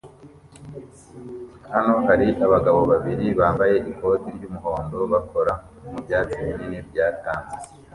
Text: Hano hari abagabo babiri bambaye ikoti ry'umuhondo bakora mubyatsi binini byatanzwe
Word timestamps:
Hano 1.73 1.93
hari 2.07 2.27
abagabo 2.45 2.79
babiri 2.91 3.25
bambaye 3.39 3.75
ikoti 3.91 4.27
ry'umuhondo 4.35 4.97
bakora 5.13 5.53
mubyatsi 5.91 6.35
binini 6.45 6.79
byatanzwe 6.89 7.59